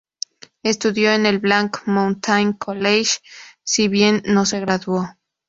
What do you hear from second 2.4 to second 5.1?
College, si bien no se graduó.